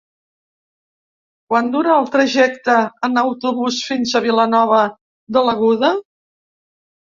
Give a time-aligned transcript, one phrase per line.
[1.53, 4.83] Quant dura el trajecte en autobús fins a Vilanova
[5.39, 5.95] de l'Aguda?